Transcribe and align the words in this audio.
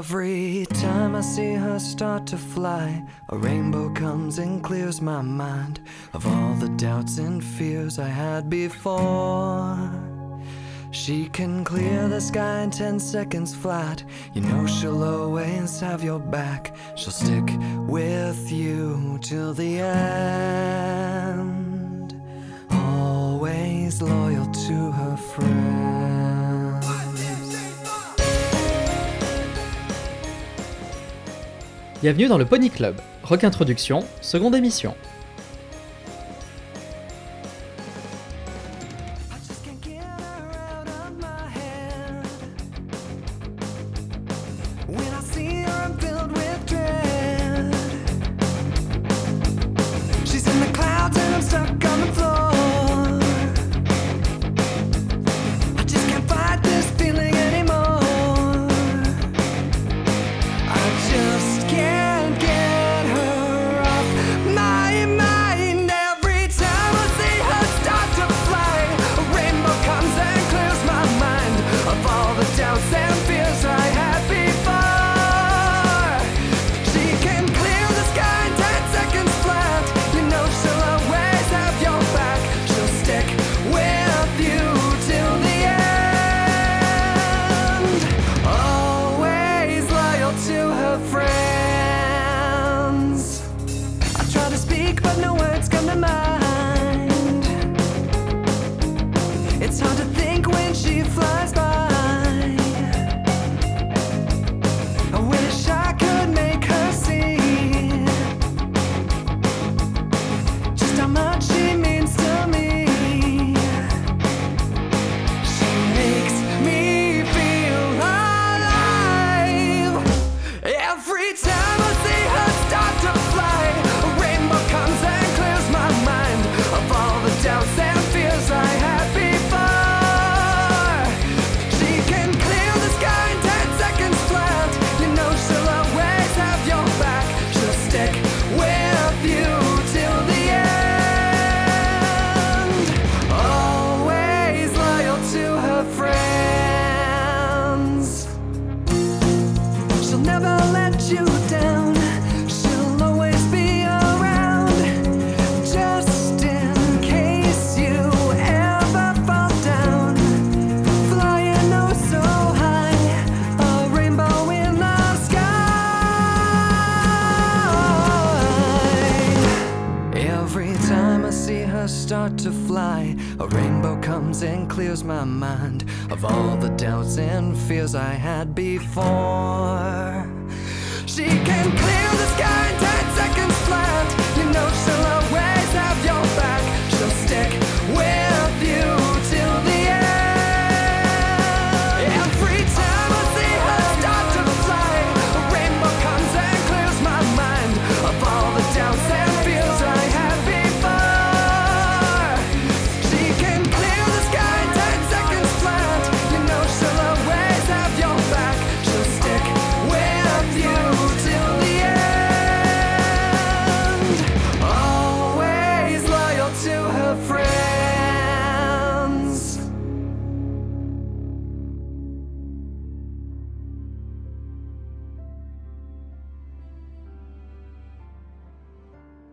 Every 0.00 0.64
time 0.72 1.14
I 1.14 1.20
see 1.20 1.52
her 1.52 1.78
start 1.78 2.26
to 2.28 2.38
fly, 2.38 3.04
a 3.28 3.36
rainbow 3.36 3.90
comes 3.90 4.38
and 4.38 4.64
clears 4.64 5.02
my 5.02 5.20
mind 5.20 5.80
of 6.14 6.26
all 6.26 6.54
the 6.54 6.70
doubts 6.70 7.18
and 7.18 7.44
fears 7.44 7.98
I 7.98 8.08
had 8.08 8.48
before. 8.48 9.92
She 10.90 11.28
can 11.28 11.64
clear 11.64 12.08
the 12.08 12.18
sky 12.18 12.62
in 12.62 12.70
10 12.70 12.98
seconds 12.98 13.54
flat. 13.54 14.02
You 14.32 14.40
know 14.40 14.66
she'll 14.66 15.04
always 15.04 15.78
have 15.80 16.02
your 16.02 16.18
back. 16.18 16.74
She'll 16.96 17.12
stick 17.12 17.50
with 17.86 18.50
you 18.50 19.18
till 19.20 19.52
the 19.52 19.80
end. 19.80 21.34
Always 22.70 24.00
loyal 24.00 24.46
to 24.46 24.92
her 24.92 25.16
friends. 25.18 25.79
Bienvenue 32.02 32.28
dans 32.28 32.38
le 32.38 32.46
Pony 32.46 32.70
Club. 32.70 32.98
Rock 33.24 33.44
Introduction, 33.44 34.06
seconde 34.22 34.54
émission. 34.54 34.94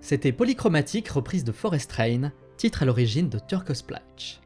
C'était 0.08 0.32
Polychromatique, 0.32 1.10
reprise 1.10 1.44
de 1.44 1.52
Forest 1.52 1.92
Rain, 1.92 2.32
titre 2.56 2.82
à 2.82 2.86
l'origine 2.86 3.28
de 3.28 3.40
Turco 3.46 3.74
Splash. 3.74 4.40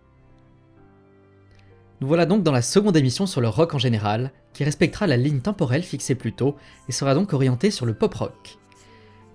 Nous 1.99 2.07
voilà 2.07 2.25
donc 2.25 2.41
dans 2.41 2.51
la 2.51 2.63
seconde 2.63 2.97
émission 2.97 3.27
sur 3.27 3.41
le 3.41 3.47
rock 3.47 3.75
en 3.75 3.77
général, 3.77 4.31
qui 4.53 4.63
respectera 4.63 5.05
la 5.05 5.17
ligne 5.17 5.39
temporelle 5.39 5.83
fixée 5.83 6.15
plus 6.15 6.33
tôt 6.33 6.55
et 6.89 6.91
sera 6.91 7.13
donc 7.13 7.33
orientée 7.33 7.69
sur 7.69 7.85
le 7.85 7.93
pop 7.93 8.11
rock. 8.15 8.57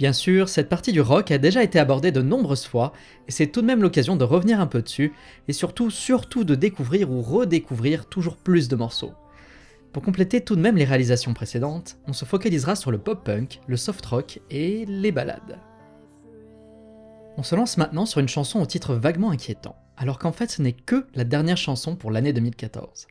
Bien 0.00 0.12
sûr, 0.12 0.48
cette 0.48 0.68
partie 0.68 0.90
du 0.90 1.00
rock 1.00 1.30
a 1.30 1.38
déjà 1.38 1.62
été 1.62 1.78
abordée 1.78 2.10
de 2.10 2.22
nombreuses 2.22 2.66
fois, 2.66 2.92
et 3.28 3.30
c'est 3.30 3.46
tout 3.46 3.60
de 3.60 3.66
même 3.66 3.82
l'occasion 3.82 4.16
de 4.16 4.24
revenir 4.24 4.58
un 4.58 4.66
peu 4.66 4.82
dessus, 4.82 5.12
et 5.46 5.52
surtout, 5.52 5.90
surtout 5.90 6.42
de 6.42 6.56
découvrir 6.56 7.08
ou 7.08 7.22
redécouvrir 7.22 8.06
toujours 8.06 8.36
plus 8.36 8.66
de 8.66 8.74
morceaux. 8.74 9.12
Pour 9.92 10.02
compléter 10.02 10.40
tout 10.40 10.56
de 10.56 10.60
même 10.60 10.76
les 10.76 10.84
réalisations 10.86 11.34
précédentes, 11.34 11.98
on 12.08 12.12
se 12.12 12.24
focalisera 12.24 12.74
sur 12.74 12.90
le 12.90 12.98
pop-punk, 12.98 13.60
le 13.68 13.76
soft 13.76 14.04
rock 14.06 14.40
et 14.50 14.86
les 14.86 15.12
ballades. 15.12 15.60
On 17.38 17.42
se 17.42 17.54
lance 17.54 17.76
maintenant 17.76 18.06
sur 18.06 18.20
une 18.20 18.28
chanson 18.28 18.60
au 18.60 18.66
titre 18.66 18.94
vaguement 18.94 19.30
inquiétant, 19.30 19.76
alors 19.98 20.18
qu'en 20.18 20.32
fait 20.32 20.50
ce 20.50 20.62
n'est 20.62 20.72
que 20.72 21.06
la 21.14 21.24
dernière 21.24 21.58
chanson 21.58 21.94
pour 21.94 22.10
l'année 22.10 22.32
2014. 22.32 23.08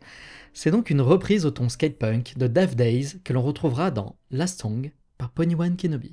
C'est 0.53 0.71
donc 0.71 0.89
une 0.89 1.01
reprise 1.01 1.45
au 1.45 1.51
ton 1.51 1.69
skatepunk 1.69 2.35
de 2.35 2.47
Dave 2.47 2.75
Days 2.75 3.19
que 3.23 3.33
l'on 3.33 3.43
retrouvera 3.43 3.91
dans 3.91 4.15
Last 4.31 4.61
Song 4.61 4.91
par 5.19 5.29
Ponyone 5.29 5.77
Kenobi. 5.77 6.09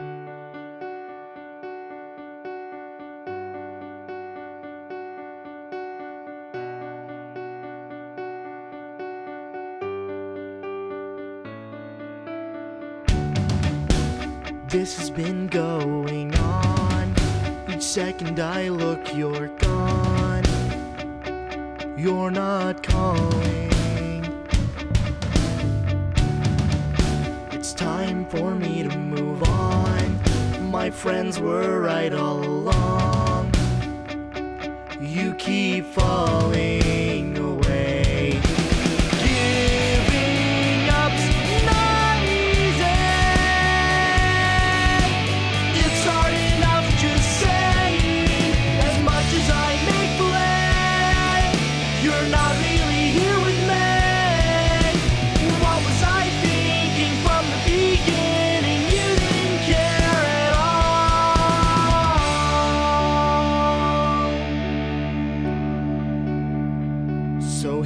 Second 17.93 18.41
I 18.41 18.71
look, 18.71 19.15
you're 19.15 19.49
gone. 19.59 20.43
You're 21.95 22.31
not 22.31 22.83
calling. 22.83 23.71
It's 27.51 27.75
time 27.75 28.25
for 28.31 28.55
me 28.55 28.83
to 28.83 28.97
move 28.97 29.43
on. 29.43 30.71
My 30.71 30.89
friends 30.89 31.39
were 31.39 31.83
right 31.83 32.15
all 32.15 32.43
along. 32.43 33.53
You 34.99 35.35
keep 35.35 35.85
falling 35.85 36.82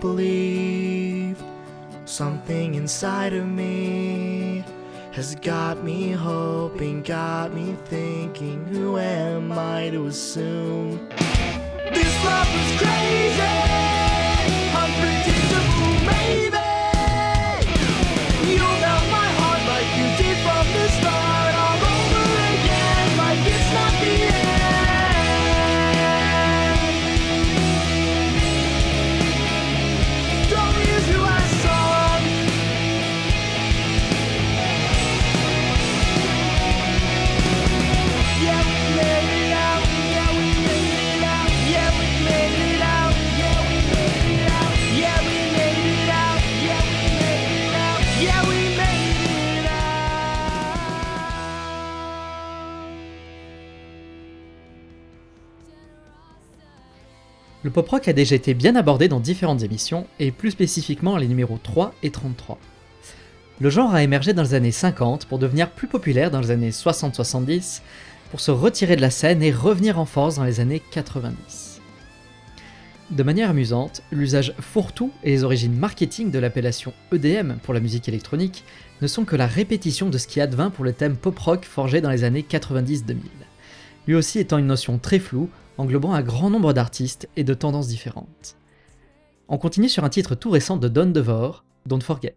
believe, 0.00 1.42
something 2.06 2.74
inside 2.74 3.32
of 3.34 3.46
me 3.46 4.64
has 5.12 5.34
got 5.36 5.84
me 5.84 6.10
hoping, 6.12 7.02
got 7.02 7.52
me 7.52 7.76
thinking. 7.84 8.64
Who 8.66 8.98
am 8.98 9.52
I 9.52 9.90
to 9.90 10.06
assume? 10.06 11.08
This 11.92 12.24
love 12.24 12.48
was 12.48 12.80
crazy, 12.80 13.99
Le 57.70 57.72
pop 57.72 57.88
rock 57.88 58.08
a 58.08 58.12
déjà 58.12 58.34
été 58.34 58.52
bien 58.52 58.74
abordé 58.74 59.06
dans 59.06 59.20
différentes 59.20 59.62
émissions, 59.62 60.04
et 60.18 60.32
plus 60.32 60.50
spécifiquement 60.50 61.16
les 61.16 61.28
numéros 61.28 61.56
3 61.62 61.94
et 62.02 62.10
33. 62.10 62.58
Le 63.60 63.70
genre 63.70 63.94
a 63.94 64.02
émergé 64.02 64.32
dans 64.32 64.42
les 64.42 64.54
années 64.54 64.72
50 64.72 65.26
pour 65.26 65.38
devenir 65.38 65.70
plus 65.70 65.86
populaire 65.86 66.32
dans 66.32 66.40
les 66.40 66.50
années 66.50 66.70
60-70, 66.70 67.82
pour 68.32 68.40
se 68.40 68.50
retirer 68.50 68.96
de 68.96 69.00
la 69.00 69.10
scène 69.10 69.40
et 69.40 69.52
revenir 69.52 70.00
en 70.00 70.04
force 70.04 70.34
dans 70.34 70.42
les 70.42 70.58
années 70.58 70.82
90. 70.90 71.80
De 73.12 73.22
manière 73.22 73.50
amusante, 73.50 74.02
l'usage 74.10 74.52
fourre-tout 74.58 75.12
et 75.22 75.30
les 75.30 75.44
origines 75.44 75.78
marketing 75.78 76.32
de 76.32 76.40
l'appellation 76.40 76.92
EDM 77.12 77.52
pour 77.62 77.72
la 77.72 77.78
musique 77.78 78.08
électronique 78.08 78.64
ne 79.00 79.06
sont 79.06 79.24
que 79.24 79.36
la 79.36 79.46
répétition 79.46 80.10
de 80.10 80.18
ce 80.18 80.26
qui 80.26 80.40
advint 80.40 80.70
pour 80.70 80.84
le 80.84 80.92
thème 80.92 81.14
pop-rock 81.14 81.64
forgé 81.64 82.00
dans 82.00 82.10
les 82.10 82.24
années 82.24 82.44
90-2000, 82.50 83.14
lui 84.08 84.16
aussi 84.16 84.40
étant 84.40 84.58
une 84.58 84.66
notion 84.66 84.98
très 84.98 85.20
floue, 85.20 85.48
englobant 85.80 86.12
un 86.12 86.22
grand 86.22 86.50
nombre 86.50 86.72
d'artistes 86.72 87.28
et 87.36 87.44
de 87.44 87.54
tendances 87.54 87.88
différentes. 87.88 88.56
On 89.48 89.58
continue 89.58 89.88
sur 89.88 90.04
un 90.04 90.08
titre 90.08 90.34
tout 90.34 90.50
récent 90.50 90.76
de 90.76 90.88
Don 90.88 91.06
DeVore, 91.06 91.64
Don't 91.86 92.02
Forget. 92.02 92.36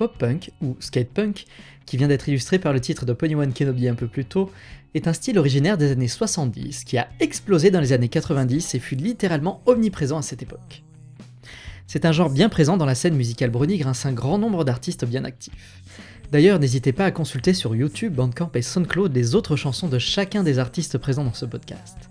Pop-punk, 0.00 0.50
ou 0.62 0.78
skate-punk, 0.80 1.44
qui 1.84 1.98
vient 1.98 2.08
d'être 2.08 2.26
illustré 2.26 2.58
par 2.58 2.72
le 2.72 2.80
titre 2.80 3.04
de 3.04 3.12
Ponyone 3.12 3.52
Kenobi 3.52 3.86
un 3.86 3.94
peu 3.94 4.06
plus 4.06 4.24
tôt, 4.24 4.50
est 4.94 5.06
un 5.08 5.12
style 5.12 5.38
originaire 5.38 5.76
des 5.76 5.92
années 5.92 6.08
70 6.08 6.84
qui 6.84 6.96
a 6.96 7.10
explosé 7.20 7.70
dans 7.70 7.80
les 7.80 7.92
années 7.92 8.08
90 8.08 8.74
et 8.74 8.78
fut 8.78 8.94
littéralement 8.94 9.60
omniprésent 9.66 10.16
à 10.16 10.22
cette 10.22 10.42
époque. 10.42 10.84
C'est 11.86 12.06
un 12.06 12.12
genre 12.12 12.30
bien 12.30 12.48
présent 12.48 12.78
dans 12.78 12.86
la 12.86 12.94
scène 12.94 13.14
musicale 13.14 13.50
brownie 13.50 13.76
grâce 13.76 14.06
à 14.06 14.08
un 14.08 14.12
grand 14.14 14.38
nombre 14.38 14.64
d'artistes 14.64 15.04
bien 15.04 15.24
actifs. 15.24 15.82
D'ailleurs, 16.32 16.60
n'hésitez 16.60 16.92
pas 16.92 17.04
à 17.04 17.10
consulter 17.10 17.52
sur 17.52 17.76
YouTube, 17.76 18.14
Bandcamp 18.14 18.52
et 18.54 18.62
SoundCloud 18.62 19.14
les 19.14 19.34
autres 19.34 19.56
chansons 19.56 19.88
de 19.88 19.98
chacun 19.98 20.42
des 20.42 20.58
artistes 20.58 20.96
présents 20.96 21.24
dans 21.24 21.34
ce 21.34 21.44
podcast. 21.44 22.08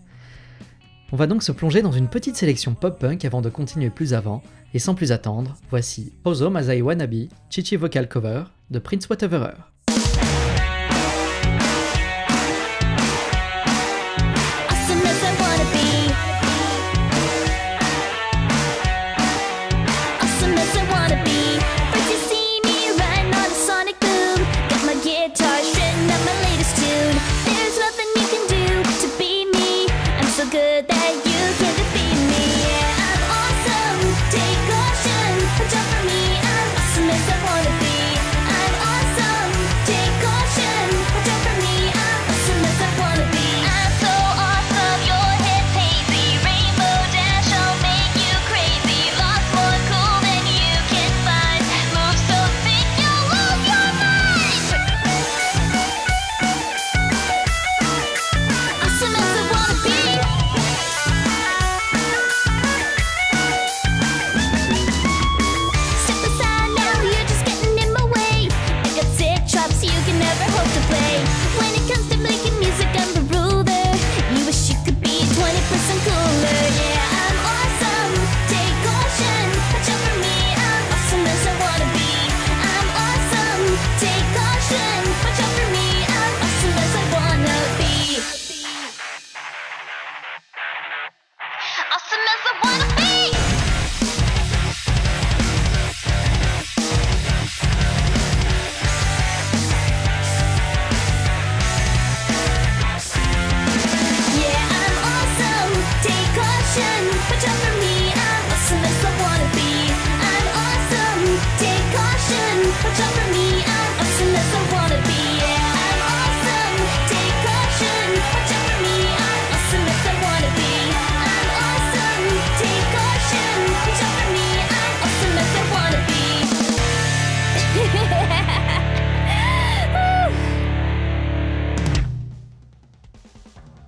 On 1.12 1.15
va 1.15 1.25
donc 1.25 1.41
se 1.41 1.51
plonger 1.51 1.81
dans 1.81 1.91
une 1.91 2.08
petite 2.08 2.36
sélection 2.36 2.75
pop-punk 2.75 3.25
avant 3.25 3.41
de 3.41 3.50
continuer 3.50 3.89
plus 3.89 4.13
avant, 4.13 4.43
et 4.74 4.80
sans 4.80 4.96
plus 4.96 5.12
attendre, 5.12 5.56
voici 5.70 6.14
Ozo 6.26 6.50
Mazai 6.50 6.82
Wannabe, 6.82 7.28
Chichi 7.50 7.76
Vocal 7.76 8.08
Cover 8.08 8.44
de 8.70 8.80
Prince 8.80 9.08
Whateverer. 9.10 9.69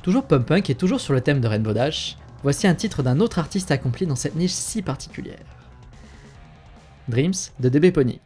Toujours 0.02 0.26
pop-punk 0.26 0.70
et 0.70 0.76
toujours 0.76 1.00
sur 1.00 1.14
le 1.14 1.22
thème 1.22 1.42
de 1.42 1.48
Rainbow 1.48 1.74
Dash, 1.74 2.18
voici 2.42 2.68
un 2.68 2.74
titre 2.74 3.04
d'un 3.04 3.20
autre 3.20 3.38
artiste 3.38 3.72
accompli 3.72 4.08
dans 4.08 4.16
cette 4.16 4.36
niche 4.36 4.52
si 4.52 4.82
particulière. 4.82 5.46
Dreams 7.08 7.34
de 7.60 7.70
DB 7.70 7.92
Pony. 7.92 8.20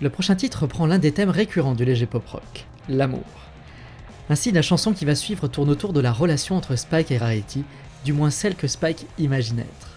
Le 0.00 0.10
prochain 0.10 0.36
titre 0.36 0.62
reprend 0.62 0.86
l'un 0.86 0.98
des 0.98 1.12
thèmes 1.12 1.30
récurrents 1.30 1.74
du 1.74 1.84
léger 1.84 2.06
pop 2.06 2.26
rock, 2.28 2.66
l'amour. 2.88 3.24
Ainsi, 4.28 4.52
la 4.52 4.60
chanson 4.60 4.92
qui 4.92 5.04
va 5.04 5.14
suivre 5.14 5.48
tourne 5.48 5.70
autour 5.70 5.92
de 5.92 6.00
la 6.00 6.12
relation 6.12 6.56
entre 6.56 6.76
Spike 6.76 7.10
et 7.12 7.18
Rarity, 7.18 7.64
du 8.04 8.12
moins 8.12 8.30
celle 8.30 8.56
que 8.56 8.66
Spike 8.66 9.06
imagine 9.18 9.60
être. 9.60 9.96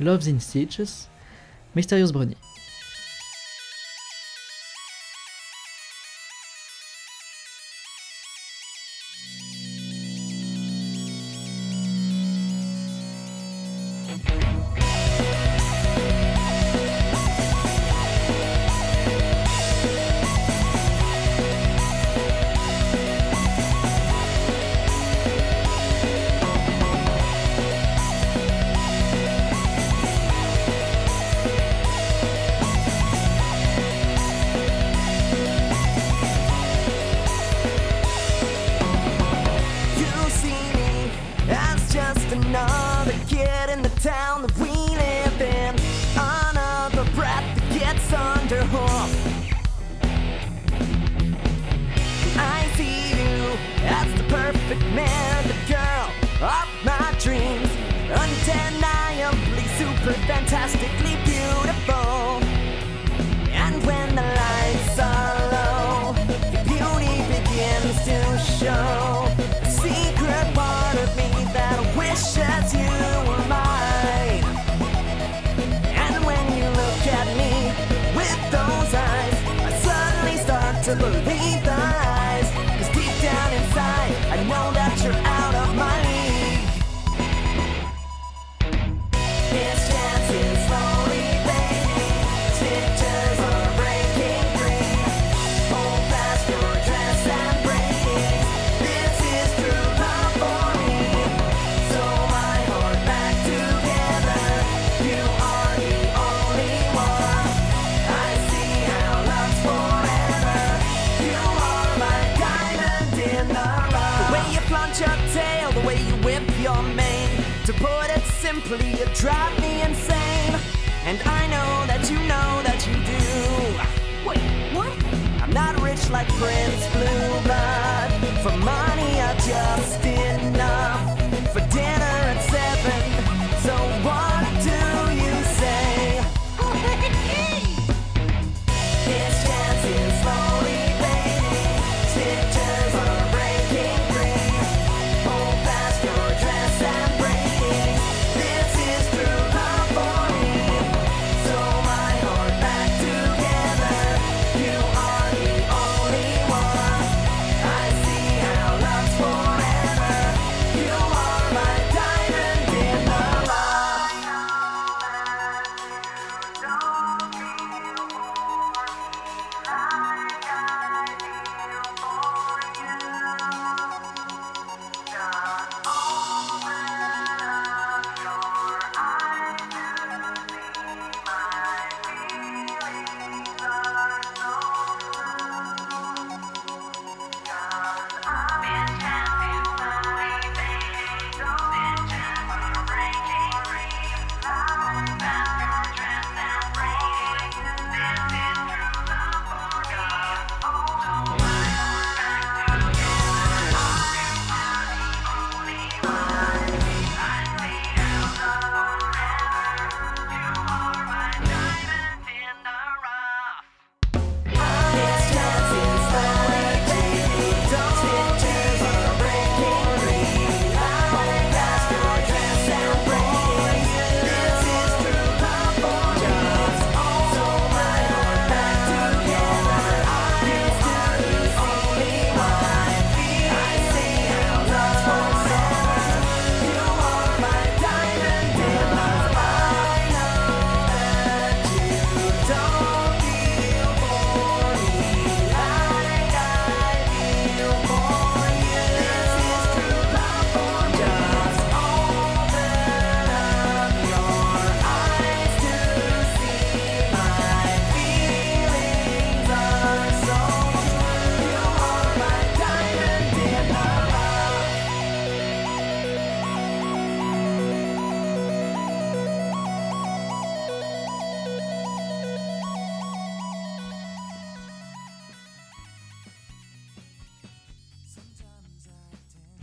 Love's 0.00 0.28
in 0.28 0.38
Stitches, 0.38 1.08
Mysterious 1.74 2.12
Brownie. 2.12 2.36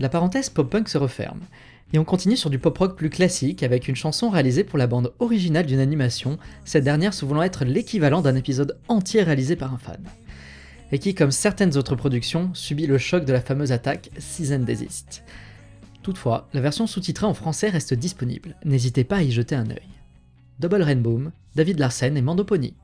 La 0.06 0.10
parenthèse 0.10 0.52
pop-punk 0.52 0.88
se 0.88 1.00
referme, 1.00 1.40
et 1.92 1.98
on 1.98 2.04
continue 2.04 2.38
sur 2.38 2.52
du 2.52 2.60
pop-rock 2.60 2.96
plus 2.96 3.10
classique 3.10 3.64
avec 3.64 3.88
une 3.88 3.96
chanson 3.96 4.30
réalisée 4.30 4.64
pour 4.64 4.78
la 4.78 4.86
bande 4.86 5.16
originale 5.18 5.66
d'une 5.66 5.80
animation, 5.80 6.38
cette 6.64 6.84
dernière 6.84 7.16
se 7.16 7.26
voulant 7.26 7.42
être 7.42 7.66
l'équivalent 7.66 8.22
d'un 8.22 8.36
épisode 8.36 8.78
entier 8.88 9.24
réalisé 9.24 9.56
par 9.56 9.74
un 9.74 9.80
fan. 9.80 10.04
Et 10.92 11.00
qui, 11.00 11.16
comme 11.16 11.32
certaines 11.32 11.76
autres 11.76 11.96
productions, 11.96 12.52
subit 12.54 12.86
le 12.86 13.00
choc 13.00 13.26
de 13.26 13.34
la 13.34 13.42
fameuse 13.42 13.72
attaque 13.72 14.12
Season 14.20 14.60
Desist. 14.60 15.24
Toutefois, 16.04 16.50
la 16.54 16.62
version 16.62 16.86
sous-titrée 16.86 17.26
en 17.26 17.34
français 17.34 17.70
reste 17.70 17.96
disponible, 17.96 18.58
n'hésitez 18.64 19.06
pas 19.06 19.18
à 19.18 19.24
y 19.24 19.32
jeter 19.32 19.56
un 19.56 19.72
œil. 19.72 19.90
Double 20.60 20.84
Rainbow, 20.84 21.20
David 21.56 21.80
Larsen 21.80 22.16
et 22.16 22.22
Mandopony. 22.22 22.76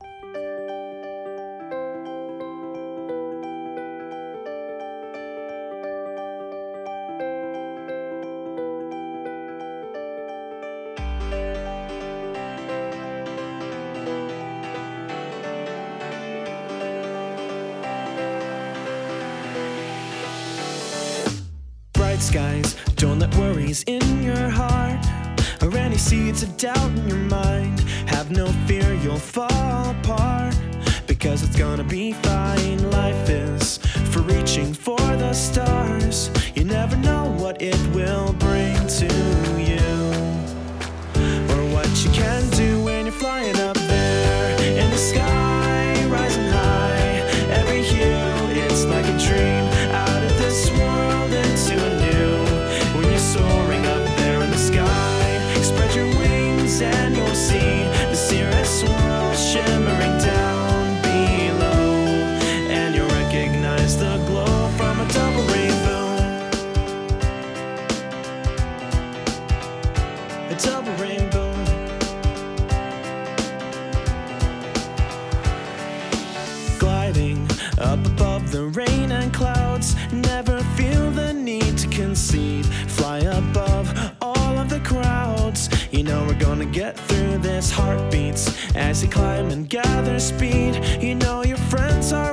Skies. 22.22 22.76
Don't 22.94 23.18
let 23.18 23.34
worries 23.34 23.82
in 23.88 24.22
your 24.22 24.48
heart 24.48 25.04
or 25.60 25.76
any 25.76 25.98
seeds 25.98 26.42
of 26.44 26.56
doubt 26.56 26.90
in 26.90 27.08
your 27.08 27.18
mind. 27.18 27.80
Have 28.06 28.30
no 28.30 28.46
fear, 28.66 28.94
you'll 29.02 29.18
fall 29.18 29.90
apart 29.90 30.54
because 31.08 31.42
it's 31.42 31.56
gonna 31.56 31.82
be 31.84 32.12
fine. 32.12 32.90
Life 32.92 33.28
is 33.28 33.78
for 34.12 34.20
reaching 34.20 34.72
for 34.72 35.00
the 35.22 35.32
stars. 35.32 36.30
You 36.54 36.64
never 36.64 36.96
know 36.96 37.24
what 37.40 37.60
it 37.60 37.80
will 37.88 38.32
bring 38.34 38.76
to 39.00 39.10
you 39.70 39.90
or 41.52 41.60
what 41.74 41.90
you 42.04 42.10
can 42.12 42.48
do 42.50 42.81
his 87.62 87.70
heart 87.70 88.10
beats 88.10 88.74
as 88.74 89.00
he 89.02 89.06
climbs 89.06 89.52
and 89.52 89.68
gathers 89.68 90.24
speed. 90.24 90.74
You 91.00 91.14
know 91.14 91.44
your 91.44 91.62
friends 91.70 92.12
are 92.12 92.31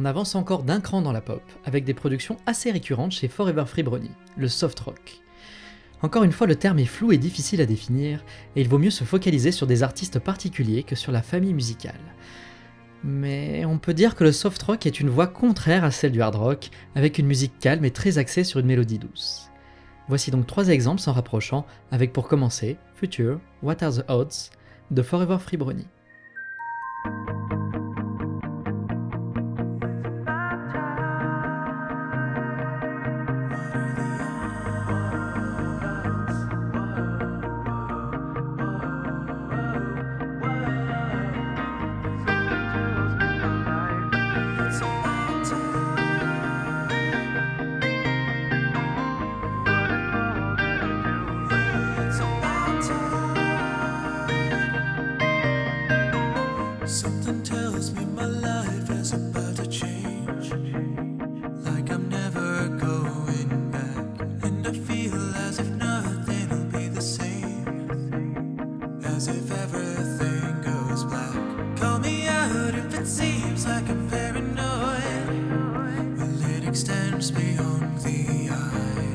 On 0.00 0.04
avance 0.04 0.36
encore 0.36 0.62
d'un 0.62 0.80
cran 0.80 1.02
dans 1.02 1.10
la 1.10 1.20
pop, 1.20 1.42
avec 1.64 1.84
des 1.84 1.92
productions 1.92 2.36
assez 2.46 2.70
récurrentes 2.70 3.10
chez 3.10 3.26
Forever 3.26 3.64
Free 3.66 3.82
Brownie, 3.82 4.12
le 4.36 4.46
soft 4.46 4.78
rock. 4.78 5.22
Encore 6.02 6.22
une 6.22 6.30
fois, 6.30 6.46
le 6.46 6.54
terme 6.54 6.78
est 6.78 6.84
flou 6.84 7.10
et 7.10 7.18
difficile 7.18 7.60
à 7.60 7.66
définir, 7.66 8.24
et 8.54 8.60
il 8.60 8.68
vaut 8.68 8.78
mieux 8.78 8.92
se 8.92 9.02
focaliser 9.02 9.50
sur 9.50 9.66
des 9.66 9.82
artistes 9.82 10.20
particuliers 10.20 10.84
que 10.84 10.94
sur 10.94 11.10
la 11.10 11.20
famille 11.20 11.52
musicale. 11.52 11.98
Mais 13.02 13.64
on 13.64 13.78
peut 13.78 13.92
dire 13.92 14.14
que 14.14 14.22
le 14.22 14.30
soft 14.30 14.62
rock 14.62 14.86
est 14.86 15.00
une 15.00 15.10
voie 15.10 15.26
contraire 15.26 15.82
à 15.82 15.90
celle 15.90 16.12
du 16.12 16.22
hard 16.22 16.36
rock, 16.36 16.70
avec 16.94 17.18
une 17.18 17.26
musique 17.26 17.58
calme 17.58 17.84
et 17.84 17.90
très 17.90 18.18
axée 18.18 18.44
sur 18.44 18.60
une 18.60 18.66
mélodie 18.66 19.00
douce. 19.00 19.50
Voici 20.06 20.30
donc 20.30 20.46
trois 20.46 20.68
exemples 20.68 21.00
s'en 21.00 21.12
rapprochant, 21.12 21.66
avec 21.90 22.12
pour 22.12 22.28
commencer 22.28 22.76
Future, 22.94 23.40
What 23.64 23.82
Are 23.82 23.92
the 23.92 24.04
Odds 24.06 24.50
de 24.92 25.02
Forever 25.02 25.38
Free 25.40 25.56
Brownie. 25.56 25.88
Extends 76.78 77.32
beyond 77.32 77.98
the 78.02 78.48
eye. 78.52 79.07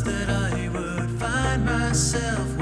that 0.00 0.30
I 0.30 0.68
would 0.68 1.10
find 1.20 1.66
myself. 1.66 2.61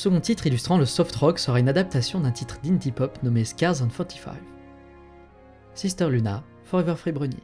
second 0.00 0.20
titre 0.20 0.46
illustrant 0.46 0.78
le 0.78 0.86
soft 0.86 1.14
rock 1.16 1.38
sera 1.38 1.60
une 1.60 1.68
adaptation 1.68 2.20
d'un 2.20 2.30
titre 2.30 2.58
d'indie 2.62 2.90
pop 2.90 3.22
nommé 3.22 3.44
Scars 3.44 3.82
on 3.82 3.88
45. 3.88 4.32
Sister 5.74 6.08
Luna, 6.08 6.42
Forever 6.64 6.94
Free 6.96 7.12
Brunier. 7.12 7.42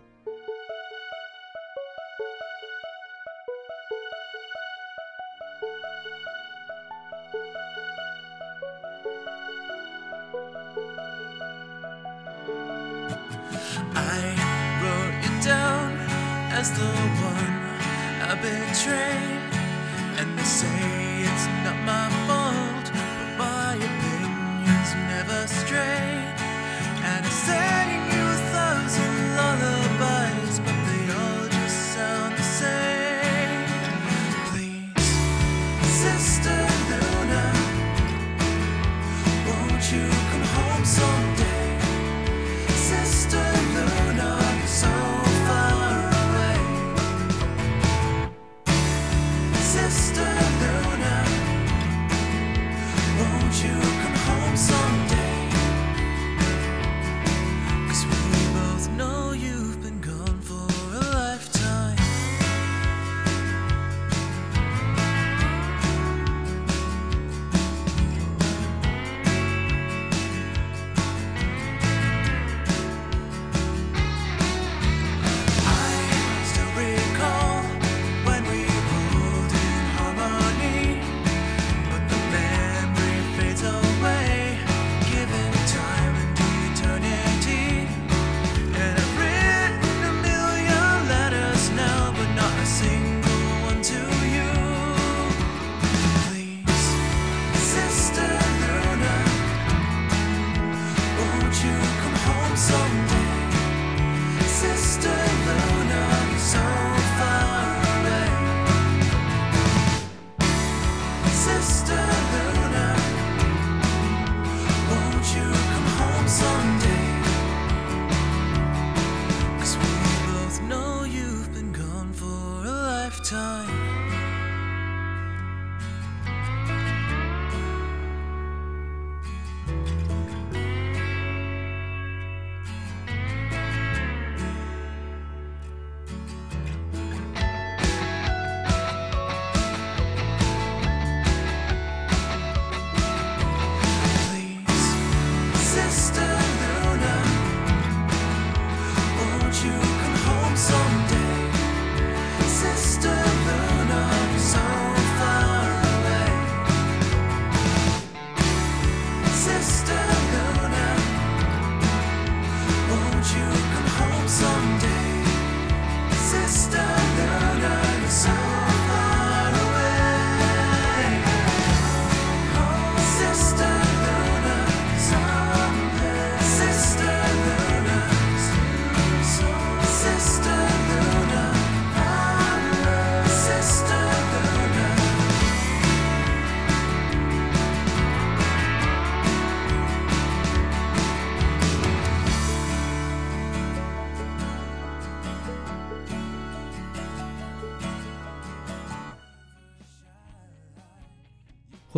time. 123.27 123.86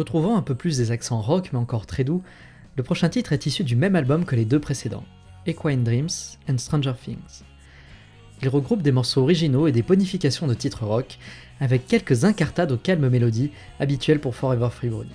Retrouvant 0.09 0.38
un 0.38 0.42
peu 0.42 0.54
plus 0.54 0.78
des 0.78 0.90
accents 0.90 1.20
rock 1.20 1.50
mais 1.52 1.59
encore 1.59 1.84
très 1.84 2.02
doux, 2.02 2.22
le 2.78 2.82
prochain 2.82 3.11
titre 3.11 3.34
est 3.34 3.44
issu 3.44 3.62
du 3.62 3.76
même 3.76 3.94
album 3.94 4.24
que 4.24 4.36
les 4.36 4.46
deux 4.46 4.59
précédents, 4.59 5.04
Equine 5.46 5.84
Dreams 5.84 6.09
and 6.48 6.56
Stranger 6.56 6.94
Things. 6.98 7.44
Il 8.40 8.48
regroupe 8.48 8.80
des 8.80 8.90
morceaux 8.90 9.20
originaux 9.20 9.66
et 9.66 9.72
des 9.72 9.82
bonifications 9.82 10.46
de 10.46 10.54
titres 10.54 10.86
rock, 10.86 11.18
avec 11.61 11.86
quelques 11.86 12.24
incartades 12.24 12.72
aux 12.72 12.78
calmes 12.78 13.11
mélodies 13.11 13.50
habituelles 13.80 14.18
pour 14.18 14.34
Forever 14.34 14.70
Free 14.72 14.88
Brownie. 14.88 15.11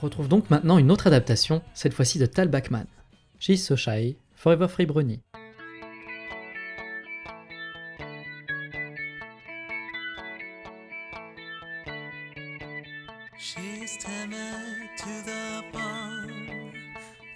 On 0.00 0.06
retrouve 0.06 0.28
donc 0.28 0.48
maintenant 0.48 0.78
une 0.78 0.90
autre 0.90 1.06
adaptation, 1.06 1.60
cette 1.74 1.92
fois-ci 1.92 2.18
de 2.18 2.24
Tal 2.24 2.48
Bachman. 2.48 2.86
She's 3.38 3.62
So 3.62 3.76
Shy, 3.76 4.16
Forever 4.32 4.68
Free 4.68 4.86
Brownie. 4.86 5.20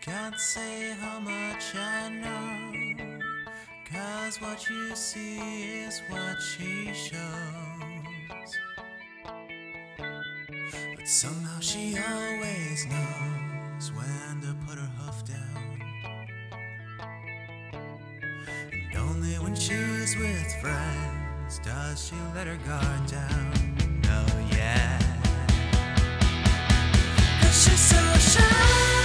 Can't 0.08 0.40
say 0.40 0.94
how 1.02 1.20
much 1.20 1.74
I 1.74 2.08
know. 2.08 2.72
Cause 3.92 4.40
what 4.40 4.66
you 4.70 4.96
see 4.96 5.36
is 5.84 6.00
what 6.08 6.40
she 6.40 6.94
shows. 6.94 8.50
But 10.96 11.06
somehow 11.06 11.60
she 11.60 11.98
always 11.98 12.86
knows 12.86 13.92
when 13.92 14.40
to 14.40 14.56
put 14.66 14.78
her 14.78 14.90
hoof 14.98 15.26
down. 15.26 15.78
And 18.72 18.96
only 18.96 19.34
when 19.34 19.54
she's 19.54 20.16
with 20.16 20.54
friends 20.62 21.58
does 21.62 22.06
she 22.06 22.16
let 22.34 22.46
her 22.46 22.58
guard 22.66 23.06
down. 23.08 24.00
No, 24.04 24.24
yeah. 24.56 24.98
Cause 27.42 27.62
she's 27.62 27.78
so 27.78 28.00
shy 28.18 28.97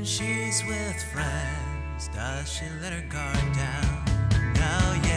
when 0.00 0.06
she's 0.06 0.64
with 0.64 1.02
friends 1.12 2.08
does 2.14 2.50
she 2.50 2.64
let 2.80 2.90
her 2.90 3.06
guard 3.10 3.52
down. 3.52 4.04
Oh 4.56 5.09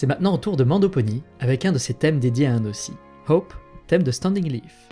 C'est 0.00 0.06
maintenant 0.06 0.32
au 0.32 0.38
tour 0.38 0.56
de 0.56 0.64
Mandopony 0.64 1.22
avec 1.40 1.66
un 1.66 1.72
de 1.72 1.76
ses 1.76 1.92
thèmes 1.92 2.20
dédiés 2.20 2.46
à 2.46 2.54
un 2.54 2.64
aussi. 2.64 2.94
Hope, 3.28 3.52
thème 3.86 4.02
de 4.02 4.10
Standing 4.10 4.48
Leaf. 4.48 4.89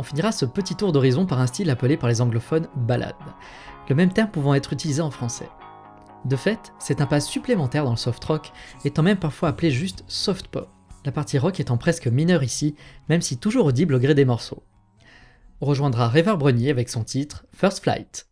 On 0.00 0.02
finira 0.02 0.32
ce 0.32 0.46
petit 0.46 0.76
tour 0.76 0.92
d'horizon 0.92 1.26
par 1.26 1.40
un 1.40 1.46
style 1.46 1.68
appelé 1.68 1.98
par 1.98 2.08
les 2.08 2.22
anglophones 2.22 2.68
ballade, 2.74 3.12
le 3.86 3.94
même 3.94 4.10
terme 4.10 4.30
pouvant 4.30 4.54
être 4.54 4.72
utilisé 4.72 5.02
en 5.02 5.10
français. 5.10 5.50
De 6.24 6.36
fait, 6.36 6.72
c'est 6.78 7.02
un 7.02 7.06
pas 7.06 7.20
supplémentaire 7.20 7.84
dans 7.84 7.90
le 7.90 7.98
soft 7.98 8.24
rock, 8.24 8.50
étant 8.86 9.02
même 9.02 9.18
parfois 9.18 9.50
appelé 9.50 9.70
juste 9.70 10.02
soft 10.08 10.48
pop, 10.48 10.70
la 11.04 11.12
partie 11.12 11.36
rock 11.36 11.60
étant 11.60 11.76
presque 11.76 12.06
mineure 12.06 12.42
ici, 12.42 12.76
même 13.10 13.20
si 13.20 13.36
toujours 13.36 13.66
audible 13.66 13.92
au 13.92 13.98
gré 13.98 14.14
des 14.14 14.24
morceaux. 14.24 14.62
On 15.60 15.66
rejoindra 15.66 16.08
River 16.08 16.36
Brunier 16.38 16.70
avec 16.70 16.88
son 16.88 17.04
titre 17.04 17.44
First 17.52 17.82
Flight. 17.82 18.29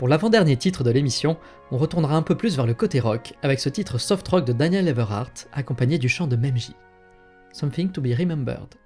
Pour 0.00 0.08
l'avant-dernier 0.08 0.56
titre 0.56 0.82
de 0.82 0.90
l'émission, 0.90 1.36
on 1.70 1.76
retournera 1.76 2.16
un 2.16 2.22
peu 2.22 2.34
plus 2.34 2.56
vers 2.56 2.64
le 2.64 2.72
côté 2.72 3.00
rock 3.00 3.34
avec 3.42 3.60
ce 3.60 3.68
titre 3.68 3.98
soft 3.98 4.26
rock 4.28 4.46
de 4.46 4.54
Daniel 4.54 4.88
Everhart 4.88 5.30
accompagné 5.52 5.98
du 5.98 6.08
chant 6.08 6.26
de 6.26 6.36
Memji. 6.36 6.74
Something 7.52 7.92
to 7.92 8.00
be 8.00 8.16
remembered. 8.18 8.76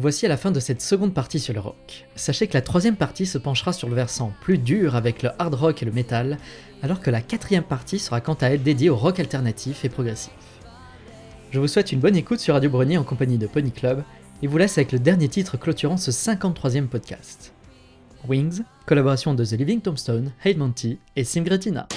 Voici 0.00 0.24
à 0.24 0.30
la 0.30 0.38
fin 0.38 0.50
de 0.50 0.60
cette 0.60 0.80
seconde 0.80 1.12
partie 1.12 1.38
sur 1.38 1.52
le 1.52 1.60
rock. 1.60 2.06
Sachez 2.16 2.46
que 2.46 2.54
la 2.54 2.62
troisième 2.62 2.96
partie 2.96 3.26
se 3.26 3.36
penchera 3.36 3.74
sur 3.74 3.86
le 3.86 3.94
versant 3.94 4.32
plus 4.40 4.56
dur 4.56 4.96
avec 4.96 5.22
le 5.22 5.28
hard 5.38 5.52
rock 5.52 5.82
et 5.82 5.84
le 5.84 5.92
metal, 5.92 6.38
alors 6.82 7.00
que 7.00 7.10
la 7.10 7.20
quatrième 7.20 7.64
partie 7.64 7.98
sera 7.98 8.22
quant 8.22 8.32
à 8.40 8.46
elle 8.46 8.62
dédiée 8.62 8.88
au 8.88 8.96
rock 8.96 9.20
alternatif 9.20 9.84
et 9.84 9.90
progressif. 9.90 10.32
Je 11.50 11.60
vous 11.60 11.68
souhaite 11.68 11.92
une 11.92 12.00
bonne 12.00 12.16
écoute 12.16 12.40
sur 12.40 12.54
Radio 12.54 12.70
Grenier 12.70 12.96
en 12.96 13.04
compagnie 13.04 13.36
de 13.36 13.46
Pony 13.46 13.72
Club 13.72 14.02
et 14.42 14.46
vous 14.46 14.56
laisse 14.56 14.78
avec 14.78 14.92
le 14.92 15.00
dernier 15.00 15.28
titre 15.28 15.58
clôturant 15.58 15.98
ce 15.98 16.10
53e 16.10 16.86
podcast. 16.86 17.52
Wings, 18.26 18.62
collaboration 18.86 19.34
de 19.34 19.44
The 19.44 19.52
Living 19.52 19.82
Tombstone, 19.82 20.32
Hey 20.42 20.54
Monty 20.54 20.98
et 21.14 21.24
Singretina. 21.24 21.88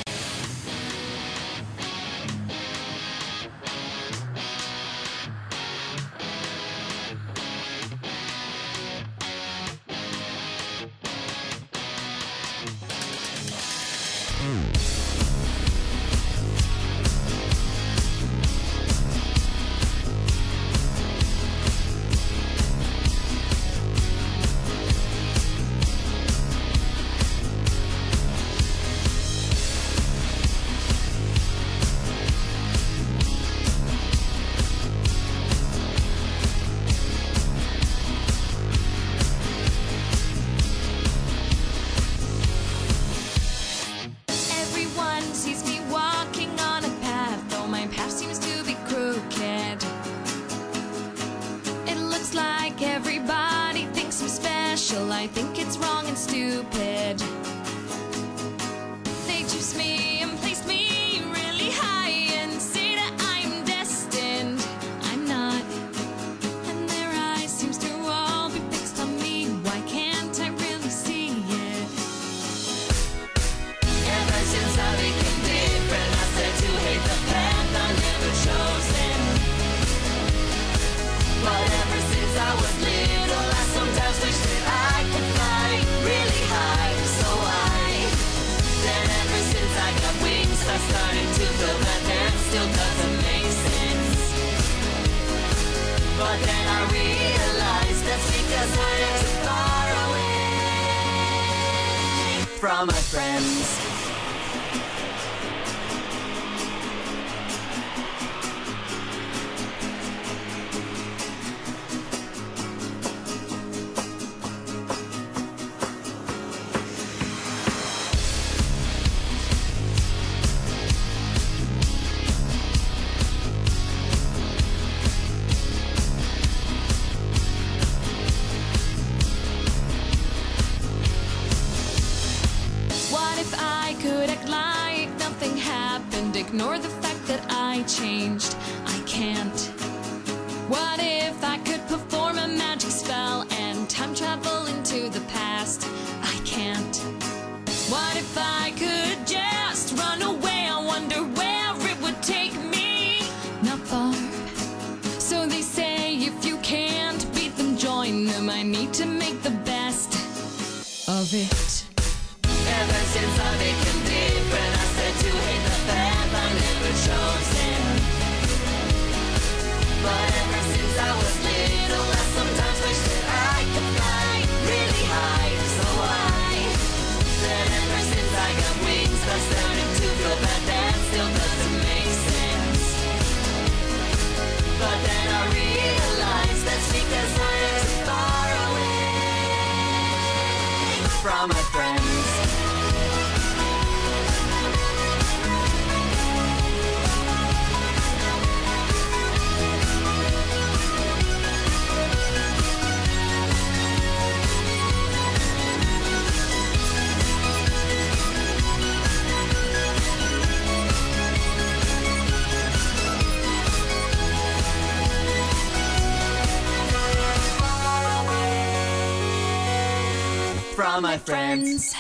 all 220.94 221.02
my 221.02 221.18
friends. 221.18 221.96